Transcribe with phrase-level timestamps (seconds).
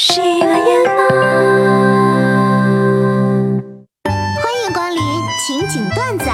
[0.00, 0.64] 喜马拉雅，
[4.04, 5.00] 欢迎光临
[5.44, 6.24] 情景段子。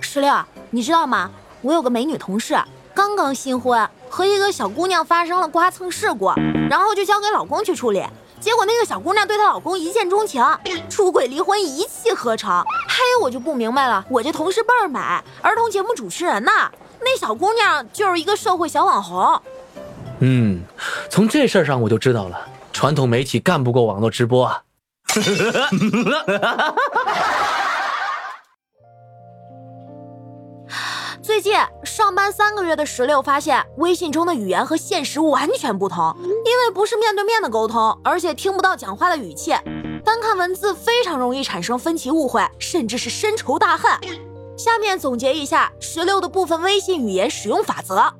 [0.00, 0.34] 石榴，
[0.70, 1.30] 你知道吗？
[1.60, 2.56] 我有个美女同事，
[2.94, 6.32] 刚刚新婚，和一个小姑娘发生了刮蹭事故，
[6.70, 8.02] 然后就交给老公去处理。
[8.40, 10.42] 结果那个小姑娘对她老公一见钟情，
[10.88, 12.64] 出轨离婚一气呵成。
[12.88, 14.98] 嘿我就不明白了，我这同事倍儿美，
[15.42, 16.50] 儿童节目主持人呢，
[17.00, 19.42] 那小姑娘就是一个社会小网红。
[20.20, 20.62] 嗯，
[21.10, 24.62] 从这事儿上我就知道了，传统媒体干不过网络直播啊。
[31.22, 31.54] 最近
[31.84, 39.50] 上班三个月的石榴发现，微信中的语言和现实完全不同，因为不是面对面的沟通，而且听不到讲话的语气，
[40.04, 43.90] 单看文字非常容易产生分歧误会，甚至是深仇大恨。
[44.56, 48.12] 下面总结一下十六的部分微信语言使用法则。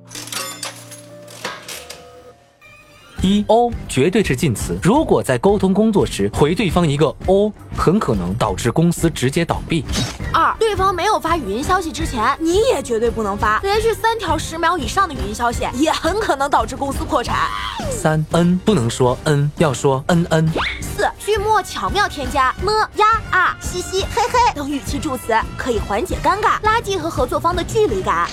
[3.22, 4.78] 一哦，绝对是禁词。
[4.82, 9.82] 如果在沟通工作时回对方一个 “o”，，很可能导致公司直接倒闭。
[10.32, 13.58] 二，对方没有发语音消息之前，你也绝对不能发。
[13.60, 17.48] 连续三条十秒以上的语音消息，也很可能导致公司破产。
[17.90, 20.52] 三嗯，不能说嗯，要说嗯嗯。
[21.26, 28.28] 句末巧妙添加么呀啊嘻嘻嘿嘿等语气助词，可以缓解尴尬，拉近和合作方的距离感。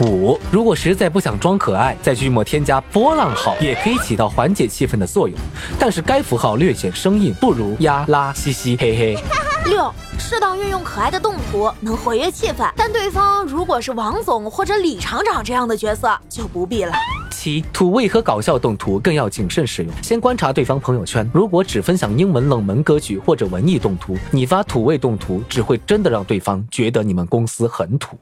[0.00, 5.38] 五，如果实在不想装可爱，在句末添加波浪号，也可以起到缓解气氛的作用。
[5.78, 9.22] 但是该符号略显生硬，不如呀啦嘻嘻嘿嘿。
[9.66, 12.66] 六，适当运用可爱的动图，能活跃气氛。
[12.74, 16.94] 但对方如果是王总或者李厂长这样的角色，就不必了。
[17.42, 28.18] 七，土味和搞笑动图更要谨慎使用，先观察对方朋友圈，如果只分享英文冷门歌曲或者文艺动图，你发土味动图只会真的让对方觉得你们公司很土。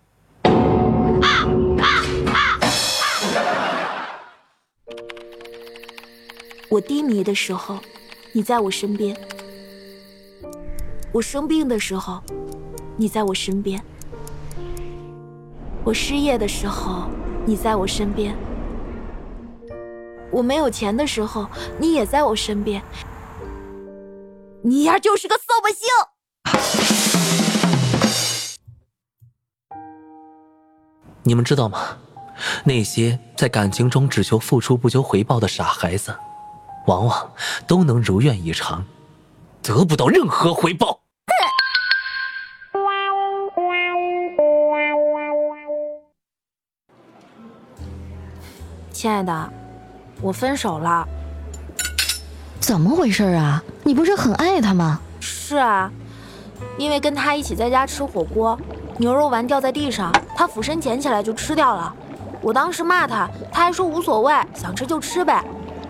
[6.69, 7.77] 我低迷的时候，
[8.31, 9.17] 你在我身边；
[11.11, 12.23] 我生病的时候，
[12.97, 13.81] 你在我身边；
[15.83, 17.11] 我失业的时候，
[17.45, 18.33] 你在我身边；
[20.31, 21.47] 我没有钱的时候，
[21.78, 22.83] 你也在我身边。
[24.62, 25.89] 你丫就是个扫把星！
[31.22, 31.99] 你们知道吗？
[32.65, 36.16] 那些在感情中只求付出不求回报的傻孩子。
[36.87, 37.33] 往往
[37.66, 38.87] 都能如愿以偿，
[39.62, 41.00] 得不到任何回报。
[48.91, 49.53] 亲爱的，
[50.21, 51.06] 我分手了。
[52.61, 53.62] 怎么回事啊？
[53.83, 55.01] 你不是很爱他吗？
[55.21, 55.91] 是啊，
[56.77, 58.59] 因为跟他一起在家吃火锅，
[58.99, 61.95] 牛肉丸掉在地上，他俯身捡起来就吃掉了。
[62.41, 65.43] 我当时骂他，他还说无所谓，想吃就吃呗。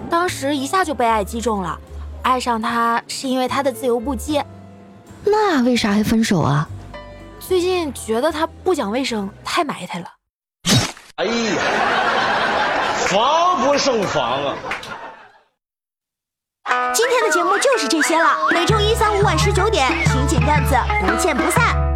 [0.09, 1.79] 当时一下就被爱击中了，
[2.23, 4.43] 爱上他是因为他的自由不羁。
[5.25, 6.69] 那为啥还分手啊？
[7.41, 10.07] 最近觉得他不讲卫生，太埋汰了。
[11.17, 11.33] 哎呀，
[13.09, 13.48] 防不
[13.79, 14.55] 胜防啊！
[16.93, 20.75] 今天的节目就是这些了，每周一、三、五晚十九点，刑警段子
[21.07, 21.88] 不见不散。